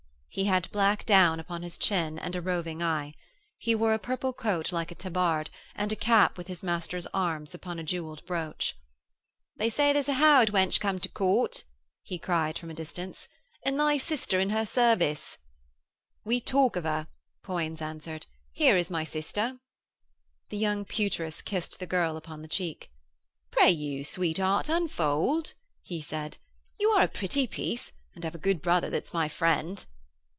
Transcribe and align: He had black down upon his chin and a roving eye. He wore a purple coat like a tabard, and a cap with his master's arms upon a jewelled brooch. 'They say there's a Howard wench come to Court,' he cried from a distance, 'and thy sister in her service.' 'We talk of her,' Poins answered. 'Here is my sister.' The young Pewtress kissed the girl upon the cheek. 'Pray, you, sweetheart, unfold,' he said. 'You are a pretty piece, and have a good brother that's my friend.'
He 0.33 0.45
had 0.45 0.71
black 0.71 1.05
down 1.05 1.41
upon 1.41 1.61
his 1.61 1.77
chin 1.77 2.17
and 2.17 2.37
a 2.37 2.41
roving 2.41 2.81
eye. 2.81 3.15
He 3.57 3.75
wore 3.75 3.93
a 3.93 3.99
purple 3.99 4.31
coat 4.31 4.71
like 4.71 4.89
a 4.89 4.95
tabard, 4.95 5.49
and 5.75 5.91
a 5.91 5.95
cap 5.97 6.37
with 6.37 6.47
his 6.47 6.63
master's 6.63 7.05
arms 7.07 7.53
upon 7.53 7.77
a 7.79 7.83
jewelled 7.83 8.25
brooch. 8.25 8.73
'They 9.57 9.69
say 9.69 9.91
there's 9.91 10.07
a 10.07 10.13
Howard 10.13 10.53
wench 10.53 10.79
come 10.79 10.99
to 10.99 11.09
Court,' 11.09 11.65
he 12.01 12.17
cried 12.17 12.57
from 12.57 12.69
a 12.69 12.73
distance, 12.73 13.27
'and 13.65 13.77
thy 13.77 13.97
sister 13.97 14.39
in 14.39 14.51
her 14.51 14.65
service.' 14.65 15.37
'We 16.23 16.39
talk 16.39 16.77
of 16.77 16.85
her,' 16.85 17.09
Poins 17.43 17.81
answered. 17.81 18.25
'Here 18.53 18.77
is 18.77 18.89
my 18.89 19.03
sister.' 19.03 19.59
The 20.47 20.57
young 20.57 20.85
Pewtress 20.85 21.41
kissed 21.41 21.77
the 21.77 21.85
girl 21.85 22.15
upon 22.15 22.41
the 22.41 22.47
cheek. 22.47 22.89
'Pray, 23.51 23.71
you, 23.71 24.05
sweetheart, 24.05 24.69
unfold,' 24.69 25.55
he 25.81 25.99
said. 25.99 26.37
'You 26.79 26.87
are 26.91 27.03
a 27.03 27.09
pretty 27.09 27.47
piece, 27.47 27.91
and 28.15 28.23
have 28.23 28.33
a 28.33 28.37
good 28.37 28.61
brother 28.61 28.89
that's 28.89 29.13
my 29.13 29.27
friend.' 29.27 29.83